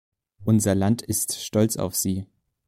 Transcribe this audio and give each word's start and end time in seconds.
Unser 0.43 0.73
Land 0.73 1.03
ist 1.03 1.43
stolz 1.43 1.77
auf 1.77 1.95
Sie. 1.95 2.25